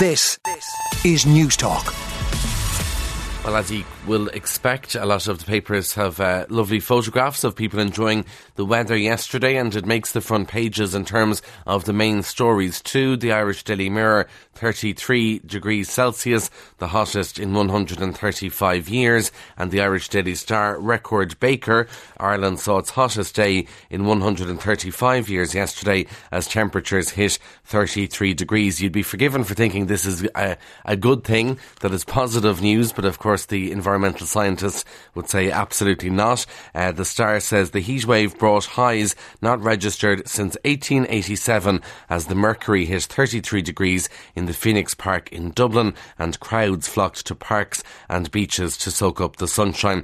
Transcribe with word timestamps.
This 0.00 0.38
is 1.04 1.26
Newstalk. 1.26 1.94
Well, 3.44 3.54
as 3.54 3.70
you 3.70 3.84
will 4.06 4.28
expect, 4.28 4.94
a 4.94 5.04
lot 5.04 5.28
of 5.28 5.40
the 5.40 5.44
papers 5.44 5.92
have 5.92 6.18
uh, 6.18 6.46
lovely 6.48 6.80
photographs 6.80 7.44
of 7.44 7.54
people 7.54 7.80
enjoying 7.80 8.24
the 8.54 8.64
weather 8.64 8.96
yesterday, 8.96 9.58
and 9.58 9.76
it 9.76 9.84
makes 9.84 10.12
the 10.12 10.22
front 10.22 10.48
pages 10.48 10.94
in 10.94 11.04
terms 11.04 11.42
of 11.66 11.84
the 11.84 11.92
main 11.92 12.22
stories 12.22 12.80
too. 12.80 13.18
The 13.18 13.32
Irish 13.32 13.62
Daily 13.62 13.90
Mirror, 13.90 14.26
33 14.60 15.38
degrees 15.38 15.90
Celsius, 15.90 16.50
the 16.76 16.88
hottest 16.88 17.38
in 17.38 17.54
135 17.54 18.88
years, 18.90 19.32
and 19.56 19.70
the 19.70 19.80
Irish 19.80 20.10
Daily 20.10 20.34
Star, 20.34 20.78
record 20.78 21.40
baker. 21.40 21.88
Ireland 22.18 22.60
saw 22.60 22.76
its 22.76 22.90
hottest 22.90 23.34
day 23.34 23.66
in 23.88 24.04
135 24.04 25.30
years 25.30 25.54
yesterday 25.54 26.04
as 26.30 26.46
temperatures 26.46 27.08
hit 27.08 27.38
33 27.64 28.34
degrees. 28.34 28.82
You'd 28.82 28.92
be 28.92 29.02
forgiven 29.02 29.44
for 29.44 29.54
thinking 29.54 29.86
this 29.86 30.04
is 30.04 30.28
a, 30.36 30.58
a 30.84 30.94
good 30.94 31.24
thing, 31.24 31.58
that 31.80 31.94
is 31.94 32.04
positive 32.04 32.60
news, 32.60 32.92
but 32.92 33.06
of 33.06 33.18
course, 33.18 33.46
the 33.46 33.72
environmental 33.72 34.26
scientists 34.26 34.84
would 35.14 35.30
say 35.30 35.50
absolutely 35.50 36.10
not. 36.10 36.44
Uh, 36.74 36.92
the 36.92 37.06
Star 37.06 37.40
says 37.40 37.70
the 37.70 37.80
heat 37.80 38.04
wave 38.04 38.38
brought 38.38 38.66
highs 38.66 39.16
not 39.40 39.62
registered 39.62 40.28
since 40.28 40.58
1887 40.64 41.80
as 42.10 42.26
the 42.26 42.34
mercury 42.34 42.84
hit 42.84 43.04
33 43.04 43.62
degrees 43.62 44.10
in 44.34 44.49
the 44.50 44.54
Phoenix 44.54 44.94
Park 44.94 45.30
in 45.30 45.52
Dublin 45.52 45.94
and 46.18 46.40
crowds 46.40 46.88
flocked 46.88 47.24
to 47.26 47.36
parks 47.36 47.84
and 48.08 48.28
beaches 48.32 48.76
to 48.78 48.90
soak 48.90 49.20
up 49.20 49.36
the 49.36 49.46
sunshine. 49.46 50.02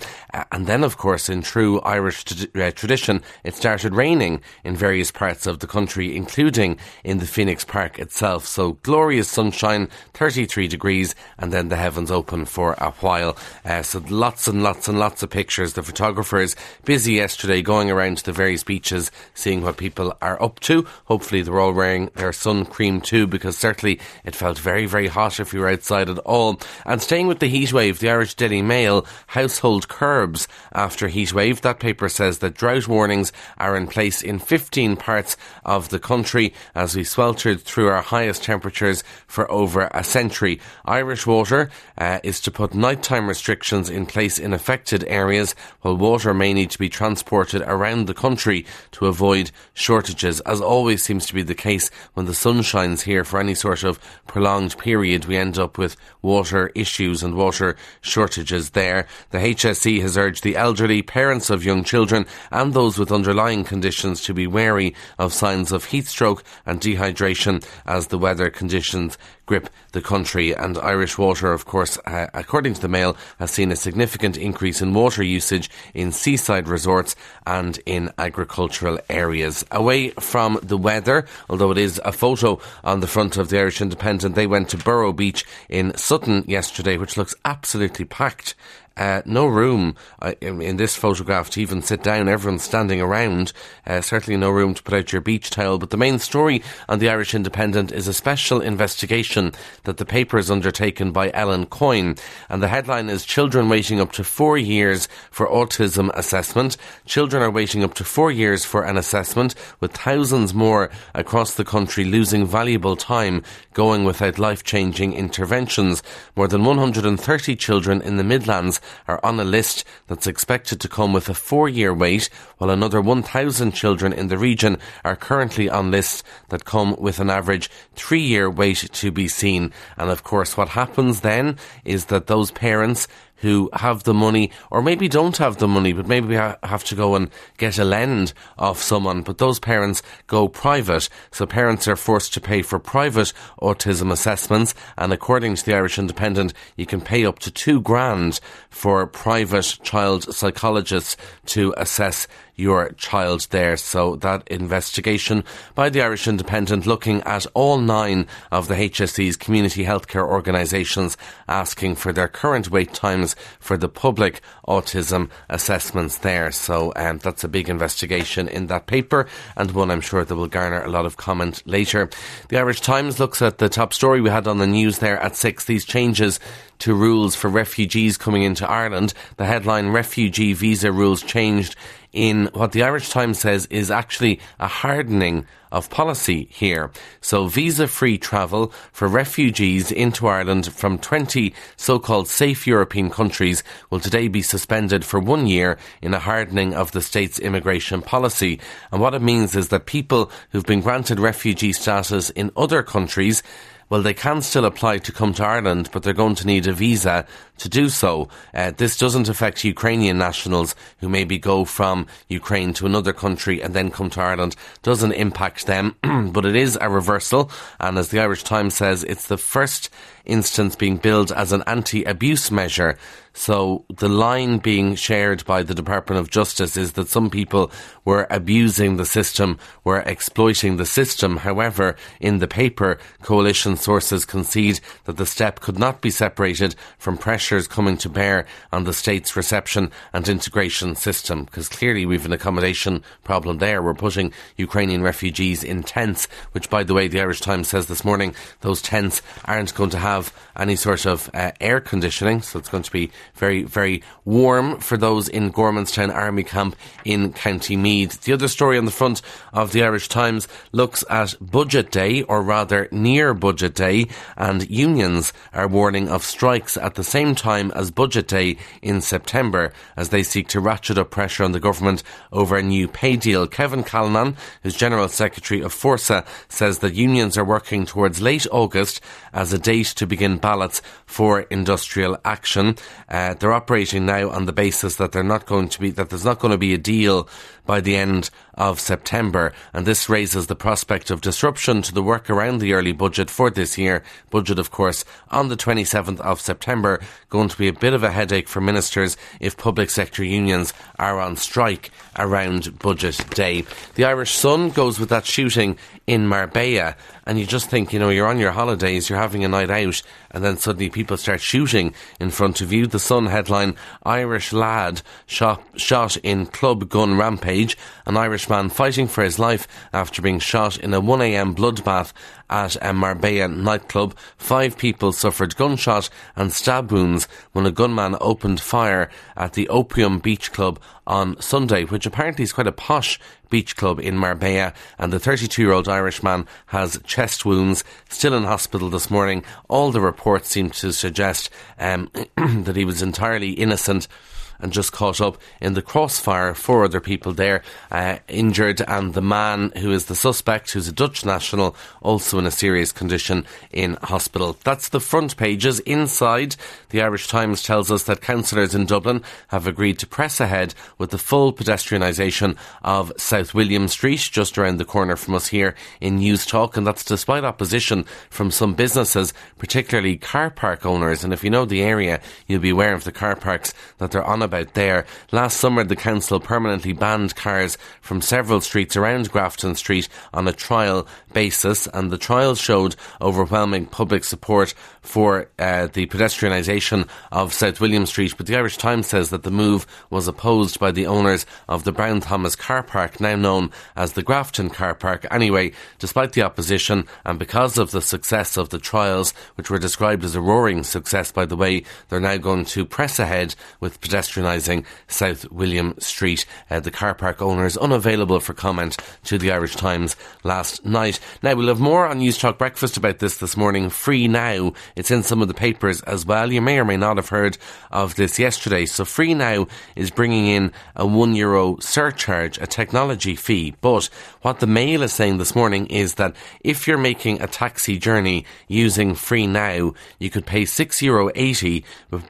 And 0.53 0.69
then, 0.69 0.85
of 0.85 0.97
course, 0.99 1.29
in 1.29 1.43
true 1.43 1.81
Irish 1.81 2.25
t- 2.25 2.49
uh, 2.55 2.71
tradition, 2.71 3.23
it 3.43 3.57
started 3.57 3.93
raining 3.93 4.41
in 4.63 4.77
various 4.77 5.11
parts 5.11 5.49
of 5.49 5.59
the 5.59 5.67
country, 5.67 6.17
including 6.17 6.79
in 7.03 7.19
the 7.19 7.27
Phoenix 7.27 7.65
Park 7.65 7.99
itself. 7.99 8.47
So 8.47 8.75
glorious 8.85 9.29
sunshine, 9.29 9.89
33 10.15 10.69
degrees, 10.69 11.17
and 11.39 11.53
then 11.53 11.67
the 11.69 11.75
heavens 11.75 12.13
open 12.13 12.45
for 12.45 12.75
a 12.75 12.93
while. 13.01 13.37
Uh, 13.65 13.83
so 13.83 14.01
lots 14.09 14.47
and 14.47 14.63
lots 14.63 14.87
and 14.87 15.01
lots 15.01 15.25
of 15.25 15.31
pictures. 15.31 15.73
The 15.73 15.83
photographers 15.83 16.55
busy 16.85 17.15
yesterday 17.15 17.63
going 17.63 17.91
around 17.91 18.19
to 18.19 18.25
the 18.25 18.33
various 18.33 18.63
beaches, 18.63 19.11
seeing 19.35 19.63
what 19.63 19.77
people 19.77 20.17
are 20.23 20.41
up 20.41 20.61
to. 20.61 20.87
Hopefully 21.07 21.43
they're 21.43 21.59
all 21.59 21.73
wearing 21.73 22.11
their 22.15 22.33
sun 22.33 22.65
cream 22.65 23.01
too, 23.01 23.27
because 23.27 23.59
certainly 23.59 23.99
it 24.27 24.35
felt 24.35 24.59
very, 24.59 24.87
very 24.87 25.07
hot 25.07 25.41
if 25.41 25.55
you 25.55 25.61
were 25.61 25.71
outside 25.71 26.11
at 26.11 26.19
all. 26.19 26.61
And 26.85 27.01
staying 27.01 27.29
with 27.29 27.39
the 27.39 27.47
heat 27.47 27.73
wave, 27.73 28.01
the 28.01 28.11
Irish 28.11 28.35
Daily 28.35 28.61
Mail 28.61 29.07
household 29.29 29.89
curbs 29.89 30.49
after 30.73 31.09
heat 31.09 31.33
wave. 31.33 31.63
That 31.63 31.79
paper 31.79 32.09
says 32.09 32.41
that 32.41 32.55
drought 32.55 32.89
warnings 32.89 33.33
are 33.57 33.77
in 33.77 33.87
place 33.87 34.23
in 34.23 34.41
15 34.41 34.97
parts 34.97 35.37
of 35.65 35.89
the 35.91 36.01
country 36.01 36.53
as 36.75 36.97
we 36.97 37.05
sweltered 37.05 37.63
through 37.63 37.89
our 37.89 38.03
highest 38.03 38.43
temperatures 38.43 39.05
for 39.29 39.51
over 39.51 39.89
a 39.93 40.03
century. 40.03 40.61
Irish 40.85 41.27
Water 41.27 41.71
uh, 41.97 42.19
is 42.25 42.41
to 42.41 42.51
put 42.51 42.75
night 42.75 43.03
time 43.05 43.29
restrictions 43.29 43.89
in 43.89 44.07
place 44.07 44.39
in 44.39 44.53
affected 44.53 45.05
areas, 45.07 45.55
while 45.83 45.97
water 45.97 46.35
may 46.35 46.53
need 46.53 46.71
to 46.71 46.79
be 46.79 46.89
transported 46.89 47.63
around 47.63 48.07
the 48.07 48.15
country 48.15 48.67
to 48.91 49.07
avoid 49.07 49.53
shortages. 49.73 50.41
As 50.41 50.61
always 50.61 51.03
seems 51.03 51.27
to 51.27 51.35
be 51.35 51.43
the 51.43 51.55
case 51.55 51.91
when 52.15 52.27
the 52.27 52.35
sun 52.35 52.63
shines 52.63 53.03
here 53.03 53.25
for 53.25 53.39
any 53.39 53.55
sort 53.55 53.85
of 53.85 54.01
prolonged 54.27 54.77
period, 54.79 55.25
we 55.25 55.37
end 55.37 55.59
up 55.59 55.79
with 55.79 55.97
water 56.23 56.71
issues 56.75 57.23
and 57.23 57.35
water 57.35 57.77
shortages 58.01 58.71
there. 58.71 59.07
The 59.31 59.39
HSE 59.39 60.01
has 60.03 60.17
urged 60.17 60.43
the 60.43 60.57
elderly, 60.57 61.03
parents 61.03 61.51
of 61.51 61.65
young 61.65 61.85
children, 61.85 62.27
and 62.51 62.75
those 62.75 62.99
with 62.99 63.13
underlying 63.13 63.65
conditions 63.65 64.23
to 64.23 64.35
be 64.35 64.47
wary 64.47 64.95
of 65.19 65.33
signs 65.33 65.73
of 65.73 65.87
heat 65.87 66.07
stroke 66.07 66.45
and 66.65 66.81
dehydration 66.81 67.67
as 67.87 68.09
the 68.09 68.19
weather 68.19 68.51
conditions 68.51 69.17
grip 69.47 69.71
the 69.93 70.03
country. 70.03 70.55
And 70.55 70.77
Irish 70.79 71.17
Water, 71.17 71.53
of 71.53 71.65
course, 71.65 71.99
uh, 72.05 72.27
according 72.35 72.75
to 72.75 72.81
the 72.81 72.89
Mail, 72.89 73.17
has 73.39 73.51
seen 73.51 73.73
a 73.73 73.77
significant 73.77 74.37
increase 74.37 74.83
in 74.83 74.93
water 74.93 75.23
usage 75.23 75.71
in 75.95 76.13
seaside 76.13 76.69
resorts 76.69 77.17
and 77.47 77.79
in 77.87 78.13
agricultural 78.19 78.99
areas. 79.09 79.65
Away 79.71 80.11
from 80.11 80.59
the 80.63 80.77
weather, 80.77 81.27
although 81.49 81.71
it 81.71 81.79
is 81.79 82.01
a 82.05 82.13
photo 82.13 82.61
on 82.85 83.01
the 83.01 83.07
front 83.07 83.37
of 83.37 83.49
the 83.49 83.59
Irish 83.59 83.81
Independent, 83.81 84.35
they 84.35 84.47
went 84.47 84.69
to 84.71 84.77
Burrow 84.77 85.13
Beach 85.13 85.47
in 85.69 85.97
Sutton 85.97 86.45
yesterday, 86.47 86.97
which 86.99 87.17
looks 87.17 87.35
absolutely 87.45 88.05
packed. 88.05 88.55
Uh, 88.97 89.23
no 89.27 89.47
room 89.47 89.95
uh, 90.23 90.33
in, 90.41 90.63
in, 90.63 90.77
this 90.79 90.97
photograph 90.97 91.51
to 91.51 91.61
even 91.61 91.83
sit 91.83 92.03
down. 92.03 92.29
Everyone's 92.29 92.63
standing 92.63 93.01
around. 93.01 93.53
Uh, 93.87 94.01
certainly 94.01 94.39
no 94.39 94.51
room 94.51 94.73
to 94.73 94.83
put 94.83 94.95
out 94.95 95.13
your 95.13 95.21
beach 95.21 95.51
towel. 95.51 95.79
But 95.79 95.91
the 95.91 95.99
main 95.99 96.19
story 96.19 96.63
on 96.89 96.99
the 96.99 97.11
Irish 97.11 97.35
Independent 97.35 97.93
is 97.93 98.09
a 98.09 98.15
special 98.15 98.61
investigation 98.61 99.53
that 99.85 99.99
the 99.99 100.07
paper 100.07 100.39
is 100.39 100.51
undertaken 100.51 101.13
by 101.13 101.31
Ellen 101.33 101.67
Coyne. 101.67 102.17
And 102.49 102.63
the 102.63 102.69
headline 102.69 103.11
is 103.11 103.27
Children 103.27 103.69
waiting 103.69 104.01
up 104.01 104.13
to 104.13 104.25
four 104.25 104.57
years 104.57 105.09
for 105.31 105.47
autism 105.47 106.11
assessment. 106.15 106.79
Children 107.05 107.43
are 107.43 107.51
waiting 107.51 107.85
up 107.85 107.93
to 107.95 108.05
four 108.05 108.31
years 108.31 108.65
for 108.65 108.83
an 108.83 108.97
assessment, 108.97 109.55
with 109.79 109.93
thousands 109.93 110.55
more 110.55 110.91
across 111.15 111.55
the 111.55 111.67
country 111.67 112.05
losing 112.07 112.47
valuable 112.47 112.97
time 112.97 113.43
going 113.75 114.05
without 114.05 114.39
life 114.39 114.65
changing 114.65 115.13
interventions. 115.13 116.03
More 116.35 116.49
than 116.49 116.65
130 116.65 117.57
children 117.57 118.01
in 118.01 118.17
the 118.17 118.25
Midlands 118.25 118.81
are 119.09 119.21
on 119.23 119.39
a 119.41 119.45
list 119.45 119.85
that's 120.07 120.27
expected 120.27 120.81
to 120.81 120.89
come 120.89 121.13
with 121.13 121.29
a 121.29 121.35
four 121.35 121.69
year 121.69 121.93
wait, 121.93 122.29
while 122.59 122.71
another 122.71 123.01
1,000 123.01 123.73
children 123.73 124.13
in 124.13 124.29
the 124.29 124.39
region 124.39 124.79
are 125.05 125.17
currently 125.17 125.69
on 125.69 125.91
lists 125.91 126.23
that 126.49 126.65
come 126.65 126.97
with 126.99 127.19
an 127.21 127.31
average 127.31 127.71
three 127.95 128.21
year 128.21 128.51
wait 128.51 128.89
to 128.93 129.11
be 129.11 129.29
seen. 129.29 129.73
And 129.97 130.11
of 130.11 130.23
course, 130.23 130.57
what 130.57 130.69
happens 130.71 131.21
then 131.21 131.59
is 131.85 132.07
that 132.07 132.27
those 132.27 132.51
parents 132.51 133.09
who 133.37 133.71
have 133.73 134.05
the 134.05 134.15
money, 134.15 134.51
or 134.71 134.83
maybe 134.83 135.09
don't 135.09 135.37
have 135.37 135.59
the 135.59 135.69
money, 135.69 135.93
but 135.93 136.07
maybe 136.07 136.35
have 136.35 136.85
to 136.85 136.95
go 136.95 137.15
and 137.15 137.31
get 137.59 137.79
a 137.79 137.85
lend 137.85 138.33
off 138.59 138.83
someone. 138.83 139.23
But 139.23 139.39
those 139.39 139.59
parents 139.59 140.03
go 140.27 140.49
private, 140.49 141.09
so 141.31 141.47
parents 141.47 141.87
are 141.89 141.97
forced 141.97 142.35
to 142.35 142.41
pay 142.41 142.63
for 142.63 142.79
private 142.79 143.33
autism 143.61 144.11
assessments. 144.11 144.75
And 144.97 145.13
according 145.13 145.57
to 145.57 145.65
the 145.65 145.75
Irish 145.75 145.99
Independent, 145.99 146.53
you 146.77 146.87
can 146.87 147.01
pay 147.01 147.27
up 147.27 147.39
to 147.41 147.51
two 147.51 147.81
grand 147.81 148.41
for 148.71 149.07
private 149.07 149.79
child 149.83 150.35
psychologists 150.35 151.17
to 151.47 151.75
assess 151.77 152.27
your 152.57 152.91
child 152.93 153.47
there. 153.51 153.77
So 153.77 154.17
that 154.17 154.49
investigation 154.49 155.45
by 155.75 155.91
the 155.91 156.03
Irish 156.03 156.27
Independent 156.27 156.87
looking 156.87 157.21
at 157.23 157.47
all 157.55 157.79
nine 157.79 158.27
of 158.51 158.69
the 158.69 158.75
HSE's 158.75 159.37
community 159.37 159.85
healthcare 159.85 160.27
organisations 160.27 161.17
asking 161.49 161.97
for 161.97 162.13
their 162.13 162.29
current 162.29 162.71
wait 162.71 162.93
times 162.95 163.26
for 163.59 163.77
the 163.77 163.89
public 163.89 164.41
autism 164.69 165.31
assessments 165.49 166.19
there. 166.19 166.53
So 166.53 166.93
um, 166.95 167.19
that's 167.19 167.45
a 167.45 167.49
big 167.49 167.69
investigation 167.69 168.49
in 168.49 168.67
that 168.69 168.87
paper 168.87 169.27
and 169.57 169.71
one 169.73 169.91
I'm 169.91 170.01
sure 170.01 170.25
that 170.25 170.35
will 170.35 170.47
garner 170.47 170.83
a 170.83 170.91
lot 170.91 171.07
of 171.07 171.17
comment 171.17 171.63
later. 171.67 172.11
The 172.49 172.59
Irish 172.59 172.81
Times 172.81 173.19
looks 173.19 173.43
at 173.43 173.59
the 173.59 173.69
top 173.69 173.93
story 173.93 174.21
we 174.21 174.31
had 174.31 174.47
on 174.47 174.59
the 174.59 174.67
news 174.67 174.99
there 174.99 175.19
at 175.21 175.37
six. 175.37 175.65
These 175.65 175.85
changes 175.85 176.39
to 176.81 176.95
rules 176.95 177.35
for 177.35 177.49
refugees 177.49 178.19
coming 178.19 178.43
into 178.43 178.69
Ireland. 178.69 179.15
The 179.37 179.47
headline 179.47 179.89
refugee 179.89 180.53
visa 180.53 180.93
rules 180.93 181.23
changed 181.23 181.77
in 182.17 182.49
what 182.55 182.73
the 182.73 182.83
Irish 182.83 183.11
Times 183.11 183.39
says 183.39 183.67
is 183.67 183.91
actually 183.91 184.41
a 184.59 184.67
hardening 184.67 185.47
of 185.71 185.91
policy 185.91 186.49
here. 186.51 186.91
So 187.21 187.49
visa 187.49 187.87
free 187.87 188.17
travel 188.17 188.73
for 188.93 189.07
refugees 189.07 189.93
into 189.93 190.27
Ireland 190.27 190.73
from 190.73 190.97
20 190.97 191.53
so-called 191.77 192.29
safe 192.29 192.67
European 192.67 193.11
countries 193.11 193.63
will 193.91 194.01
today 194.01 194.29
be 194.29 194.41
suspended 194.41 195.05
for 195.05 195.21
one 195.21 195.47
year 195.47 195.77
in 196.01 196.15
a 196.15 196.19
hardening 196.19 196.73
of 196.73 196.93
the 196.93 197.03
state's 197.03 197.39
immigration 197.39 198.01
policy. 198.01 198.61
And 198.91 199.03
what 199.03 199.15
it 199.15 199.21
means 199.21 199.55
is 199.55 199.69
that 199.69 199.85
people 199.85 200.31
who've 200.51 200.65
been 200.65 200.81
granted 200.81 201.21
refugee 201.21 201.75
status 201.75 202.31
in 202.31 202.51
other 202.57 202.83
countries 202.83 203.43
well, 203.89 204.03
they 204.03 204.15
can 204.15 204.43
still 204.43 204.65
apply 204.65 204.99
to 204.99 205.13
come 205.13 205.33
to 205.35 205.45
Ireland, 205.45 205.91
but 205.93 206.03
they're 206.03 206.13
going 206.13 206.35
to 206.37 206.47
need 206.47 206.67
a 206.67 206.73
visa 206.73 207.27
to 207.59 207.69
do 207.69 207.89
so. 207.89 208.29
Uh, 208.53 208.73
this 208.73 208.97
doesn't 208.97 209.29
affect 209.29 209.65
Ukrainian 209.65 210.19
nationals 210.19 210.75
who 210.99 211.09
maybe 211.09 211.39
go 211.39 211.65
from 211.65 212.07
Ukraine 212.29 212.73
to 212.75 212.87
another 212.87 213.13
country 213.13 213.63
and 213.63 213.75
then 213.75 213.91
come 213.91 214.11
to 214.11 214.21
Ireland. 214.21 214.57
Doesn't 214.83 215.13
impact 215.13 215.67
them, 215.67 215.95
but 216.33 216.45
it 216.45 216.57
is 216.57 216.77
a 216.81 216.91
reversal. 216.91 217.51
And 217.79 217.97
as 217.97 218.09
the 218.09 218.21
Irish 218.21 218.43
Times 218.43 218.75
says, 218.75 219.05
it's 219.05 219.29
the 219.29 219.39
first 219.39 219.89
instance 220.27 220.77
being 220.77 220.97
billed 220.97 221.33
as 221.33 221.53
an 221.53 221.63
anti-abuse 221.67 222.51
measure. 222.51 222.99
So 223.33 223.85
the 223.95 224.09
line 224.09 224.59
being 224.59 224.95
shared 224.95 225.45
by 225.45 225.63
the 225.63 225.75
Department 225.75 226.19
of 226.19 226.31
Justice 226.31 226.75
is 226.79 226.93
that 226.93 227.09
some 227.09 227.29
people 227.29 227.71
were 228.07 228.27
abusing 228.31 228.97
the 228.97 229.05
system, 229.05 229.59
were 229.85 230.01
exploiting 230.01 230.79
the 230.79 230.87
system. 230.87 231.37
However, 231.37 231.97
in 232.19 232.39
the 232.39 232.49
paper, 232.49 232.99
coalition 233.21 233.77
sources 233.77 234.25
concede 234.25 234.81
that 235.05 235.19
the 235.19 235.27
step 235.27 235.61
could 235.61 235.79
not 235.79 236.01
be 236.01 236.09
separated 236.09 236.75
from 236.97 237.19
pressures 237.19 237.69
coming 237.69 237.99
to 237.99 238.09
bear 238.09 238.47
on 238.73 238.85
the 238.85 238.95
state's 238.95 239.37
reception 239.37 239.91
and 240.15 240.27
integration 240.31 240.95
system, 240.95 241.45
because 241.45 241.69
clearly 241.69 242.07
we've 242.07 242.25
an 242.25 242.33
accommodation 242.33 243.03
problem 243.23 243.59
there. 243.59 243.83
We're 243.83 243.93
putting 243.93 244.33
Ukrainian 244.57 245.03
refugees 245.03 245.63
in 245.63 245.83
tents, 245.83 246.27
which, 246.53 246.71
by 246.71 246.85
the 246.85 246.95
way, 246.95 247.07
the 247.07 247.21
Irish 247.21 247.43
Times 247.43 247.69
says 247.69 247.85
this 247.85 248.05
morning, 248.05 248.35
those 248.63 248.81
tents 248.81 249.21
aren't 249.45 249.75
going 249.75 249.91
to 249.91 249.99
have 249.99 250.16
any 250.57 250.77
sort 250.77 251.07
of 251.07 251.31
uh, 251.35 251.53
air 251.61 251.81
conditioning, 251.81 252.43
so 252.43 252.59
it's 252.59 252.69
going 252.69 252.83
to 252.83 252.91
be 252.91 253.11
very, 253.35 253.63
very 253.63 254.03
warm 254.25 254.79
for 254.79 254.97
those 254.97 255.29
in 255.29 255.53
Gormanston 255.53 256.15
Army 256.15 256.45
Camp 256.45 256.77
in 257.05 257.33
County 257.33 257.77
Meath. 257.77 258.23
The 258.23 258.33
other 258.33 258.49
story 258.49 258.79
on 258.79 258.85
the 258.85 258.91
front 258.91 259.23
of 259.53 259.73
the 259.73 259.83
Irish 259.83 260.09
Times 260.09 260.49
looks 260.73 261.05
at 261.11 261.35
Budget 261.41 261.91
Day, 261.91 262.23
or 262.23 262.43
rather 262.43 262.89
near 262.91 263.35
Budget 263.35 263.75
Day, 263.75 264.07
and 264.37 264.69
unions 264.71 265.33
are 265.53 265.69
warning 265.69 266.09
of 266.09 266.23
strikes 266.23 266.77
at 266.77 266.95
the 266.95 267.05
same 267.05 267.35
time 267.35 267.71
as 267.73 267.91
Budget 267.91 268.29
Day 268.29 268.57
in 268.83 269.01
September 269.01 269.73
as 269.97 270.09
they 270.09 270.23
seek 270.23 270.49
to 270.49 270.61
ratchet 270.61 270.99
up 270.99 271.11
pressure 271.11 271.45
on 271.45 271.53
the 271.53 271.61
government 271.61 272.03
over 272.33 272.57
a 272.57 272.63
new 272.63 272.89
pay 272.89 273.17
deal. 273.17 273.47
Kevin 273.47 273.85
Callinan, 273.85 274.37
who's 274.63 274.75
General 274.75 275.09
Secretary 275.09 275.61
of 275.61 275.73
Forsa, 275.73 276.25
says 276.49 276.79
that 276.79 276.95
unions 276.95 277.37
are 277.37 277.45
working 277.45 277.87
towards 277.87 278.21
late 278.21 278.47
August 278.51 279.01
as 279.33 279.53
a 279.53 279.59
date 279.59 279.87
to 279.87 280.06
begin 280.07 280.39
ballots 280.39 280.83
for 281.05 281.41
industrial 281.43 282.19
action. 282.25 282.77
Uh, 283.09 283.35
they're 283.35 283.53
operating 283.53 284.07
now 284.07 284.31
on 284.31 284.47
the 284.47 284.53
basis 284.53 284.97
that 284.97 285.13
they're 285.13 285.23
not 285.23 285.47
going 285.47 285.69
to 285.69 285.81
be 285.81 285.91
that 285.91 286.11
there's 286.11 286.25
not 286.25 286.39
going 286.39 286.53
to 286.53 286.59
be 286.59 286.75
a 286.75 286.79
deal 286.79 287.29
by 287.67 287.81
the 287.81 287.97
end 287.97 288.31
of 288.55 288.81
September, 288.81 289.53
and 289.75 289.87
this 289.87 290.09
raises 290.09 290.47
the 290.47 290.55
prospect 290.55 291.11
of 291.11 291.21
disruption 291.21 291.83
to 291.83 291.93
the 291.93 292.03
work 292.03 292.31
around 292.31 292.59
the 292.59 292.73
early 292.73 292.93
budget 292.93 293.29
for 293.29 293.51
this 293.51 293.77
year. 293.77 294.03
Budget, 294.31 294.59
of 294.59 294.71
course, 294.71 295.05
on 295.31 295.49
the 295.49 295.57
27th 295.57 296.21
of 296.21 296.41
September, 296.41 297.01
going 297.29 297.49
to 297.49 297.59
be 297.59 297.69
a 297.69 297.73
bit 297.73 297.93
of 297.93 298.03
a 298.03 298.13
headache 298.13 298.49
for 298.49 298.61
ministers 298.61 299.17
if 299.41 299.57
public 299.57 299.91
sector 299.91 300.25
unions 300.25 300.73
are 300.99 301.21
on 301.21 301.37
strike 301.37 301.91
around 302.19 302.79
budget 302.79 303.29
day. 303.31 303.65
The 303.95 304.05
Irish 304.05 304.33
Sun 304.33 304.71
goes 304.71 304.99
with 304.99 305.11
that 305.11 305.27
shooting 305.27 305.77
in 306.07 306.27
Marbella, 306.27 306.97
and 307.27 307.39
you 307.39 307.45
just 307.45 307.69
think, 307.69 307.93
you 307.93 307.99
know, 307.99 308.11
you're 308.11 308.29
on 308.29 308.39
your 308.39 308.53
holidays, 308.53 309.11
you're 309.11 309.19
having 309.19 309.45
a 309.45 309.49
night 309.49 309.71
out, 309.71 309.96
and 310.31 310.45
then 310.45 310.57
suddenly 310.57 310.91
people 310.91 311.17
start 311.17 311.41
shooting 311.41 311.95
in 312.21 312.31
front 312.31 312.61
of 312.61 312.73
you. 312.73 312.87
The 312.87 312.99
Sun 312.99 313.27
headline 313.27 313.77
Irish 314.05 314.53
lad 314.53 315.03
shot, 315.27 315.63
shot 315.77 316.17
in 316.19 316.47
club 316.47 316.89
gun 316.89 317.17
rampage, 317.17 317.77
an 318.07 318.17
Irishman 318.17 318.71
fighting 318.71 319.09
for 319.09 319.23
his 319.23 319.39
life 319.39 319.67
after 319.93 320.23
being 320.23 320.39
shot 320.39 320.79
in 320.79 320.95
a 320.95 321.01
1am 321.01 321.55
bloodbath 321.55 322.13
at 322.51 322.77
a 322.83 322.93
Marbella 322.93 323.49
nightclub. 323.49 324.17
Five 324.37 324.77
people 324.77 325.13
suffered 325.13 325.57
gunshot 325.57 326.09
and 326.35 326.53
stab 326.53 326.93
wounds 326.93 327.27
when 327.53 327.67
a 327.67 327.71
gunman 327.71 328.17
opened 328.21 328.61
fire 328.61 329.11
at 329.37 329.55
the 329.55 329.69
Opium 329.69 330.19
Beach 330.19 330.53
Club 330.53 330.81
on 331.07 331.41
Sunday, 331.41 331.85
which 331.85 332.07
apparently 332.07 332.43
is 332.43 332.53
quite 332.53 332.67
a 332.67 332.73
posh 332.73 333.21
beach 333.49 333.77
club 333.77 334.01
in 334.01 334.17
Marbella. 334.19 334.73
And 334.99 335.13
the 335.13 335.21
32 335.21 335.63
year 335.63 335.73
old 335.73 335.89
Irishman 335.89 336.47
has 336.67 337.01
chest 337.05 337.45
wounds, 337.45 337.85
still 338.09 338.35
in 338.35 338.45
hospital 338.45 338.91
this 338.91 339.11
morning. 339.11 339.45
All 339.69 339.93
the 339.93 340.01
reports 340.01 340.49
seem 340.49 340.71
to 340.71 340.93
suggest 340.93 341.51
um, 341.79 342.11
that 342.37 342.77
he 342.77 342.85
was 342.85 343.03
entirely 343.03 343.51
innocent 343.51 344.09
and 344.59 344.73
just 344.73 344.93
caught 344.93 345.21
up 345.21 345.39
in 345.61 345.75
the 345.75 345.83
crossfire. 345.83 346.55
Four 346.55 346.85
other 346.85 347.01
people 347.01 347.33
there 347.33 347.63
uh, 347.91 348.19
injured, 348.29 348.81
and 348.83 349.15
the 349.15 349.23
man 349.23 349.73
who 349.77 349.91
is 349.91 350.07
the 350.07 350.15
suspect, 350.15 350.73
who's 350.73 350.89
a 350.89 350.93
Dutch 350.93 351.25
national, 351.25 351.77
also 352.01 352.39
in 352.39 352.47
a 352.47 352.51
serious 352.51 352.93
condition 352.93 353.47
in 353.71 353.95
hospital. 354.03 354.57
That's 354.65 354.89
the 354.89 355.01
front 355.01 355.37
pages. 355.37 355.81
Inside, 355.81 356.57
the 356.91 357.03
Irish 357.03 357.29
Times 357.29 357.63
tells 357.63 357.91
us 357.91 358.05
that 358.05 358.21
councillors 358.21 358.75
in 358.75 358.87
Dublin 358.87 359.23
have 359.49 359.67
agreed 359.67 359.99
to 359.99 360.07
press 360.07 360.41
ahead 360.41 360.75
with 360.99 361.11
the 361.11 361.19
full 361.19 361.53
pedestrianisation 361.53 362.57
of 362.83 363.13
South 363.17 363.55
William 363.55 363.89
Street, 363.89 364.29
just 364.33 364.57
around 364.57 364.79
the 364.79 364.85
corner 364.85 365.17
from 365.17 365.35
us 365.35 365.49
here 365.49 365.75
in 366.01 366.19
Newstalk, 366.19 366.77
and 366.77 366.87
that's 366.87 367.05
despite 367.05 367.45
opposition 367.45 368.05
from 368.31 368.51
some 368.51 368.75
businesses, 368.75 369.35
particularly 369.59 370.17
car 370.17 370.51
park 370.51 370.87
owners. 370.87 371.25
And 371.25 371.33
if 371.33 371.45
you 371.45 371.51
know 371.51 371.65
the 371.65 371.83
area, 371.83 372.21
you'll 372.47 372.61
be 372.61 372.71
aware 372.71 372.95
of 372.95 373.05
the 373.05 373.13
car 373.13 373.37
parks 373.37 373.75
that 373.99 374.11
they're 374.11 374.25
on 374.25 374.43
about 374.47 374.73
there. 374.73 375.05
Last 375.31 375.59
summer, 375.59 375.85
the 375.85 375.95
council 375.95 376.41
permanently 376.41 376.95
banned 376.95 377.37
cars 377.37 377.77
from 378.01 378.23
several 378.23 378.63
streets 378.63 378.97
around 378.97 379.31
Grafton 379.31 379.75
Street 379.75 380.09
on 380.33 380.49
a 380.49 380.53
trial 380.53 381.07
basis, 381.35 381.87
and 381.89 382.11
the 382.11 382.17
trial 382.17 382.55
showed 382.55 382.97
overwhelming 383.21 383.85
public 383.85 384.25
support 384.25 384.73
for 385.03 385.49
uh, 385.59 385.89
the 385.93 386.07
pedestrianisation 386.07 387.09
of 387.31 387.53
South 387.53 387.81
William 387.81 388.07
Street. 388.07 388.35
But 388.37 388.47
the 388.47 388.57
Irish 388.57 388.79
Times 388.79 389.07
says 389.07 389.31
that 389.31 389.43
the 389.43 389.51
move 389.51 389.87
was 390.09 390.27
opposed 390.27 390.81
by 390.81 390.93
the 390.93 391.07
owners 391.07 391.45
of 391.69 391.85
the 391.85 391.93
Brown 391.93 392.21
Thomas 392.21 392.57
car 392.57 392.83
park, 392.83 393.21
now 393.21 393.37
known 393.37 393.71
as 393.95 394.13
the 394.13 394.23
Grafton 394.23 394.71
car 394.71 394.95
park. 394.95 395.27
Anyway, 395.31 395.73
despite 395.99 396.33
the 396.33 396.43
opposition 396.43 397.07
and 397.25 397.39
because 397.39 397.77
of 397.77 397.91
the 397.91 398.01
success 398.01 398.57
of 398.57 398.71
the 398.71 398.79
trials, 398.79 399.33
which 399.57 399.71
were 399.71 399.79
described 399.79 400.25
as 400.25 400.35
a 400.35 400.41
roaring 400.41 400.83
success, 400.83 401.33
by 401.33 401.45
the 401.45 401.57
way, 401.57 401.83
they're 402.09 402.21
now 402.21 402.37
going 402.37 402.65
to 402.65 402.85
press 402.85 403.19
ahead 403.19 403.55
with 403.81 404.01
pedestrianising 404.37 404.85
South 405.09 405.51
William 405.51 405.95
Street. 405.99 406.47
Uh, 406.71 406.81
the 406.81 406.91
car 406.91 407.15
park 407.15 407.43
owners 407.43 407.77
unavailable 407.77 408.41
for 408.41 408.55
comment 408.55 408.97
to 409.25 409.39
the 409.39 409.51
Irish 409.51 409.77
Times 409.77 410.17
last 410.45 410.85
night. 410.85 411.21
Now, 411.43 411.55
we'll 411.55 411.69
have 411.69 411.81
more 411.81 412.07
on 412.07 412.21
Newstalk 412.21 412.59
Breakfast 412.59 412.97
about 412.97 413.19
this 413.19 413.39
this 413.39 413.57
morning, 413.57 413.91
free 413.91 414.29
now. 414.29 414.73
It's 414.95 415.11
in 415.11 415.23
some 415.23 415.43
of 415.43 415.49
the 415.49 415.55
papers 415.55 416.03
as 416.03 416.27
well. 416.27 416.53
You 416.53 416.61
may 416.61 416.79
or 416.79 416.85
may 416.85 416.97
not 416.97 417.17
have 417.17 417.29
heard 417.29 417.59
of 417.91 418.15
this 418.17 418.39
yesterday. 418.39 418.87
So, 418.87 419.05
free 419.05 419.35
now 419.35 419.67
is 419.95 420.11
bringing 420.11 420.47
in 420.47 420.73
a 420.95 421.07
one 421.07 421.35
euro 421.35 421.79
surcharge, 421.81 422.59
a 422.59 422.67
technology 422.67 423.35
fee. 423.35 423.75
But 423.81 424.09
what 424.43 424.61
the 424.61 424.67
Mail 424.67 425.03
is 425.03 425.13
saying 425.13 425.39
this 425.39 425.55
morning 425.55 425.87
is 425.87 426.15
that 426.15 426.37
if 426.61 426.87
you're 426.87 426.99
making 426.99 427.41
a 427.41 427.47
taxi 427.47 427.99
journey 427.99 428.45
using 428.69 429.15
free 429.15 429.47
now, 429.47 429.95
you 430.19 430.31
could 430.31 430.47
pay 430.47 430.65
six 430.65 431.01
euro 431.03 431.31
eighty 431.35 431.85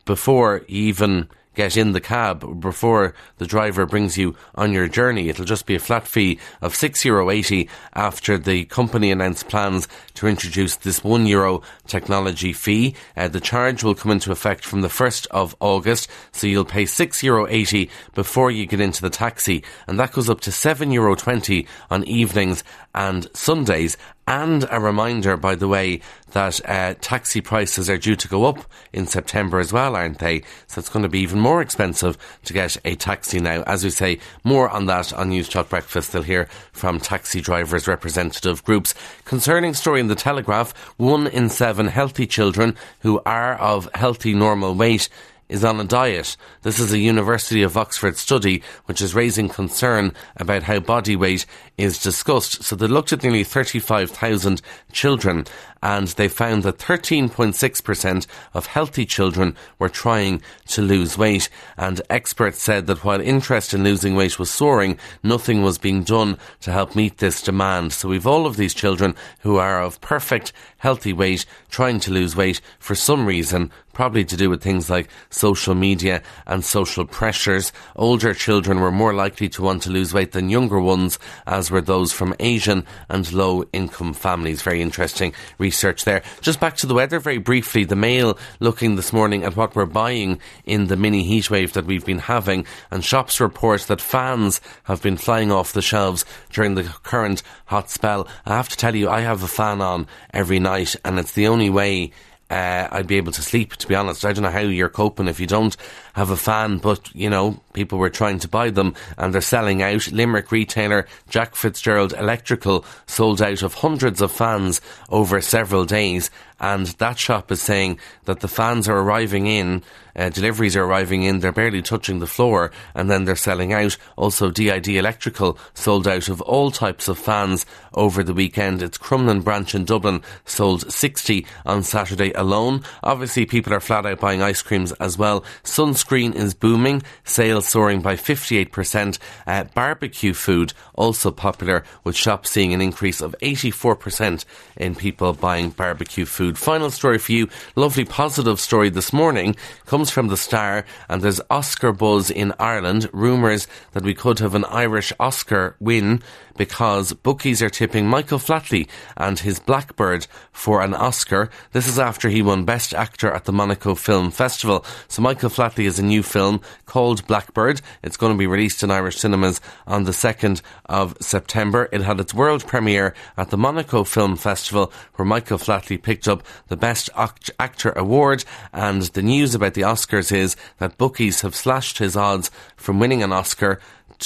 before 0.04 0.62
you 0.68 0.86
even 0.86 1.28
get 1.56 1.76
in 1.76 1.90
the 1.90 2.00
cab 2.00 2.60
before 2.60 3.14
the 3.38 3.46
driver 3.46 3.86
brings 3.86 4.16
you 4.16 4.36
on 4.54 4.72
your 4.72 4.86
journey. 4.86 5.28
It'll 5.28 5.44
just 5.44 5.66
be 5.66 5.74
a 5.74 5.80
flat 5.80 6.06
fee 6.06 6.38
of 6.62 6.76
six 6.76 7.04
euro 7.04 7.30
eighty 7.30 7.68
after 7.94 8.38
the 8.38 8.66
company 8.66 9.10
announced 9.10 9.48
plans 9.48 9.88
to 10.14 10.28
introduce 10.28 10.76
this 10.76 11.02
one 11.02 11.26
euro 11.26 11.62
technology 11.88 12.52
fee. 12.52 12.94
Uh, 13.16 13.26
the 13.26 13.40
charge 13.40 13.82
will 13.82 13.94
come 13.94 14.12
into 14.12 14.30
effect 14.30 14.64
from 14.64 14.82
the 14.82 14.88
first 14.88 15.26
of 15.32 15.56
August, 15.58 16.08
so 16.30 16.46
you'll 16.46 16.64
pay 16.64 16.86
six 16.86 17.22
euro 17.22 17.46
eighty 17.48 17.90
before 18.14 18.50
you 18.50 18.66
get 18.66 18.80
into 18.80 19.02
the 19.02 19.10
taxi, 19.10 19.64
and 19.88 19.98
that 19.98 20.12
goes 20.12 20.30
up 20.30 20.40
to 20.40 20.52
seven 20.52 20.92
euro 20.92 21.16
twenty 21.16 21.66
on 21.90 22.04
evenings 22.04 22.62
and 22.96 23.28
Sundays. 23.36 23.96
And 24.28 24.66
a 24.72 24.80
reminder, 24.80 25.36
by 25.36 25.54
the 25.54 25.68
way, 25.68 26.00
that 26.32 26.60
uh, 26.68 26.94
taxi 27.00 27.40
prices 27.40 27.88
are 27.88 27.96
due 27.96 28.16
to 28.16 28.26
go 28.26 28.46
up 28.46 28.58
in 28.92 29.06
September 29.06 29.60
as 29.60 29.72
well, 29.72 29.94
aren't 29.94 30.18
they? 30.18 30.42
So 30.66 30.80
it's 30.80 30.88
going 30.88 31.04
to 31.04 31.08
be 31.08 31.20
even 31.20 31.38
more 31.38 31.62
expensive 31.62 32.18
to 32.44 32.52
get 32.52 32.76
a 32.84 32.96
taxi 32.96 33.38
now. 33.38 33.62
As 33.62 33.84
we 33.84 33.90
say, 33.90 34.18
more 34.42 34.68
on 34.68 34.86
that 34.86 35.12
on 35.12 35.30
Newstalk 35.30 35.68
Breakfast. 35.68 36.12
They'll 36.12 36.22
hear 36.22 36.48
from 36.72 36.98
taxi 36.98 37.40
drivers' 37.40 37.86
representative 37.86 38.64
groups. 38.64 38.94
Concerning 39.24 39.74
story 39.74 40.00
in 40.00 40.08
the 40.08 40.16
Telegraph, 40.16 40.76
one 40.96 41.28
in 41.28 41.48
seven 41.48 41.86
healthy 41.86 42.26
children 42.26 42.74
who 43.00 43.20
are 43.24 43.54
of 43.54 43.88
healthy 43.94 44.34
normal 44.34 44.74
weight 44.74 45.08
is 45.48 45.64
on 45.64 45.80
a 45.80 45.84
diet. 45.84 46.36
This 46.62 46.78
is 46.78 46.92
a 46.92 46.98
University 46.98 47.62
of 47.62 47.76
Oxford 47.76 48.16
study 48.16 48.62
which 48.86 49.00
is 49.00 49.14
raising 49.14 49.48
concern 49.48 50.12
about 50.36 50.64
how 50.64 50.80
body 50.80 51.16
weight 51.16 51.46
is 51.78 52.02
discussed. 52.02 52.62
So 52.62 52.74
they 52.74 52.86
looked 52.86 53.12
at 53.12 53.22
nearly 53.22 53.44
35,000 53.44 54.60
children 54.92 55.46
and 55.82 56.08
they 56.08 56.26
found 56.26 56.62
that 56.62 56.78
13.6% 56.78 58.26
of 58.54 58.66
healthy 58.66 59.04
children 59.04 59.54
were 59.78 59.88
trying 59.88 60.42
to 60.68 60.82
lose 60.82 61.18
weight. 61.18 61.48
And 61.76 62.00
experts 62.10 62.60
said 62.60 62.86
that 62.86 63.04
while 63.04 63.20
interest 63.20 63.74
in 63.74 63.84
losing 63.84 64.16
weight 64.16 64.38
was 64.38 64.50
soaring, 64.50 64.98
nothing 65.22 65.62
was 65.62 65.78
being 65.78 66.02
done 66.02 66.38
to 66.62 66.72
help 66.72 66.96
meet 66.96 67.18
this 67.18 67.42
demand. 67.42 67.92
So 67.92 68.08
we've 68.08 68.26
all 68.26 68.46
of 68.46 68.56
these 68.56 68.74
children 68.74 69.14
who 69.40 69.58
are 69.58 69.80
of 69.80 70.00
perfect 70.00 70.52
healthy 70.78 71.12
weight 71.12 71.46
trying 71.70 72.00
to 72.00 72.10
lose 72.10 72.34
weight 72.34 72.60
for 72.78 72.94
some 72.94 73.26
reason 73.26 73.70
probably 73.96 74.26
to 74.26 74.36
do 74.36 74.50
with 74.50 74.62
things 74.62 74.90
like 74.90 75.08
social 75.30 75.74
media 75.74 76.22
and 76.46 76.62
social 76.62 77.06
pressures. 77.06 77.72
Older 77.96 78.34
children 78.34 78.78
were 78.78 78.92
more 78.92 79.14
likely 79.14 79.48
to 79.48 79.62
want 79.62 79.82
to 79.82 79.90
lose 79.90 80.12
weight 80.12 80.32
than 80.32 80.50
younger 80.50 80.78
ones, 80.78 81.18
as 81.46 81.70
were 81.70 81.80
those 81.80 82.12
from 82.12 82.34
Asian 82.38 82.84
and 83.08 83.32
low 83.32 83.64
income 83.72 84.12
families. 84.12 84.60
Very 84.60 84.82
interesting 84.82 85.32
research 85.56 86.04
there. 86.04 86.22
Just 86.42 86.60
back 86.60 86.76
to 86.76 86.86
the 86.86 86.92
weather 86.92 87.18
very 87.18 87.38
briefly. 87.38 87.84
The 87.84 87.96
Mail 87.96 88.38
looking 88.60 88.96
this 88.96 89.14
morning 89.14 89.44
at 89.44 89.56
what 89.56 89.74
we're 89.74 89.86
buying 89.86 90.40
in 90.66 90.88
the 90.88 90.96
mini 90.98 91.26
heatwave 91.26 91.72
that 91.72 91.86
we've 91.86 92.04
been 92.04 92.18
having, 92.18 92.66
and 92.90 93.02
shops 93.02 93.40
report 93.40 93.80
that 93.86 94.02
fans 94.02 94.60
have 94.84 95.00
been 95.00 95.16
flying 95.16 95.50
off 95.50 95.72
the 95.72 95.80
shelves 95.80 96.26
during 96.50 96.74
the 96.74 96.82
current 96.82 97.42
hot 97.64 97.88
spell. 97.88 98.28
I 98.44 98.56
have 98.56 98.68
to 98.68 98.76
tell 98.76 98.94
you, 98.94 99.08
I 99.08 99.22
have 99.22 99.42
a 99.42 99.48
fan 99.48 99.80
on 99.80 100.06
every 100.34 100.58
night, 100.58 100.96
and 101.02 101.18
it's 101.18 101.32
the 101.32 101.48
only 101.48 101.70
way 101.70 102.12
uh, 102.50 102.88
I'd 102.90 103.06
be 103.06 103.16
able 103.16 103.32
to 103.32 103.42
sleep, 103.42 103.74
to 103.76 103.88
be 103.88 103.94
honest. 103.94 104.24
I 104.24 104.32
don't 104.32 104.42
know 104.44 104.50
how 104.50 104.60
you're 104.60 104.88
coping 104.88 105.28
if 105.28 105.40
you 105.40 105.46
don't 105.46 105.76
have 106.16 106.30
a 106.30 106.36
fan, 106.36 106.78
but, 106.78 107.14
you 107.14 107.28
know, 107.28 107.60
people 107.74 107.98
were 107.98 108.08
trying 108.10 108.38
to 108.38 108.48
buy 108.48 108.70
them 108.70 108.94
and 109.18 109.34
they're 109.34 109.42
selling 109.42 109.82
out. 109.82 110.10
Limerick 110.10 110.50
retailer 110.50 111.06
Jack 111.28 111.54
Fitzgerald 111.54 112.14
Electrical 112.14 112.86
sold 113.06 113.42
out 113.42 113.62
of 113.62 113.74
hundreds 113.74 114.22
of 114.22 114.32
fans 114.32 114.80
over 115.10 115.42
several 115.42 115.84
days 115.84 116.30
and 116.58 116.86
that 116.86 117.18
shop 117.18 117.52
is 117.52 117.60
saying 117.60 117.98
that 118.24 118.40
the 118.40 118.48
fans 118.48 118.88
are 118.88 118.98
arriving 118.98 119.46
in, 119.46 119.82
uh, 120.14 120.30
deliveries 120.30 120.74
are 120.74 120.84
arriving 120.84 121.22
in, 121.22 121.40
they're 121.40 121.52
barely 121.52 121.82
touching 121.82 122.18
the 122.18 122.26
floor, 122.26 122.70
and 122.94 123.10
then 123.10 123.24
they're 123.24 123.36
selling 123.36 123.74
out. 123.74 123.98
Also, 124.16 124.50
DID 124.50 124.88
Electrical 124.88 125.58
sold 125.74 126.08
out 126.08 126.30
of 126.30 126.40
all 126.40 126.70
types 126.70 127.08
of 127.08 127.18
fans 127.18 127.66
over 127.92 128.22
the 128.22 128.32
weekend. 128.32 128.82
Its 128.82 128.96
Crumlin 128.96 129.44
branch 129.44 129.74
in 129.74 129.84
Dublin 129.84 130.22
sold 130.46 130.90
60 130.90 131.46
on 131.66 131.82
Saturday 131.82 132.32
alone. 132.32 132.82
Obviously, 133.02 133.44
people 133.44 133.74
are 133.74 133.80
flat 133.80 134.06
out 134.06 134.20
buying 134.20 134.40
ice 134.40 134.62
creams 134.62 134.92
as 134.92 135.18
well. 135.18 135.44
Sunscreen 135.62 136.05
is 136.12 136.54
booming, 136.54 137.02
sales 137.24 137.66
soaring 137.66 138.00
by 138.00 138.14
58%. 138.14 139.18
Uh, 139.46 139.64
barbecue 139.74 140.32
food 140.32 140.72
also 140.94 141.30
popular, 141.30 141.82
with 142.04 142.16
shops 142.16 142.50
seeing 142.50 142.72
an 142.72 142.80
increase 142.80 143.20
of 143.20 143.34
84% 143.42 144.44
in 144.76 144.94
people 144.94 145.32
buying 145.32 145.70
barbecue 145.70 146.24
food. 146.24 146.56
Final 146.56 146.90
story 146.90 147.18
for 147.18 147.32
you, 147.32 147.48
lovely 147.74 148.04
positive 148.04 148.60
story 148.60 148.88
this 148.88 149.12
morning, 149.12 149.56
comes 149.84 150.10
from 150.10 150.28
the 150.28 150.36
Star, 150.36 150.84
and 151.08 151.22
there's 151.22 151.40
Oscar 151.50 151.92
buzz 151.92 152.30
in 152.30 152.52
Ireland. 152.58 153.10
Rumours 153.12 153.66
that 153.92 154.04
we 154.04 154.14
could 154.14 154.38
have 154.38 154.54
an 154.54 154.64
Irish 154.66 155.12
Oscar 155.18 155.76
win 155.80 156.22
because 156.56 157.12
bookies 157.12 157.62
are 157.62 157.70
tipping 157.70 158.06
Michael 158.06 158.38
Flatley 158.38 158.88
and 159.16 159.38
his 159.38 159.58
Blackbird 159.58 160.26
for 160.52 160.82
an 160.82 160.94
Oscar. 160.94 161.50
This 161.72 161.86
is 161.88 161.98
after 161.98 162.28
he 162.28 162.42
won 162.42 162.64
Best 162.64 162.94
Actor 162.94 163.30
at 163.30 163.44
the 163.44 163.52
Monaco 163.52 163.94
Film 163.94 164.30
Festival. 164.30 164.84
So 165.08 165.22
Michael 165.22 165.50
Flatley 165.50 165.84
a 165.98 166.02
new 166.02 166.22
film 166.22 166.60
called 166.84 167.26
Blackbird. 167.26 167.80
It's 168.02 168.16
going 168.16 168.32
to 168.32 168.38
be 168.38 168.46
released 168.46 168.82
in 168.82 168.90
Irish 168.90 169.18
cinemas 169.18 169.60
on 169.86 170.04
the 170.04 170.12
2nd 170.12 170.62
of 170.86 171.16
September. 171.20 171.88
It 171.92 172.02
had 172.02 172.20
its 172.20 172.34
world 172.34 172.66
premiere 172.66 173.14
at 173.36 173.50
the 173.50 173.58
Monaco 173.58 174.04
Film 174.04 174.36
Festival 174.36 174.92
where 175.14 175.26
Michael 175.26 175.58
Flatley 175.58 176.00
picked 176.00 176.28
up 176.28 176.42
the 176.68 176.76
Best 176.76 177.10
Actor 177.16 177.92
award 177.92 178.44
and 178.72 179.02
the 179.02 179.22
news 179.22 179.54
about 179.54 179.74
the 179.74 179.82
Oscars 179.82 180.32
is 180.32 180.56
that 180.78 180.98
bookies 180.98 181.40
have 181.42 181.54
slashed 181.54 181.98
his 181.98 182.16
odds 182.16 182.50
from 182.76 182.98
winning 182.98 183.22
an 183.22 183.32
Oscar 183.32 183.80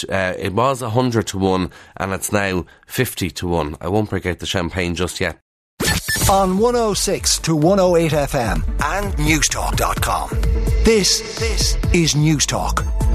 uh, 0.08 0.34
it 0.38 0.52
was 0.52 0.82
100 0.82 1.26
to 1.28 1.38
1 1.38 1.70
and 1.96 2.12
it's 2.12 2.32
now 2.32 2.64
50 2.86 3.30
to 3.30 3.48
1. 3.48 3.76
I 3.80 3.88
won't 3.88 4.10
break 4.10 4.26
out 4.26 4.38
the 4.38 4.46
champagne 4.46 4.94
just 4.94 5.20
yet. 5.20 5.38
On 6.30 6.58
106 6.58 7.38
to 7.40 7.56
108 7.56 8.12
FM 8.12 8.62
and 8.82 9.14
Newstalk.com. 9.14 10.50
This, 10.84 11.20
is 11.92 12.14
Newstalk. 12.14 13.09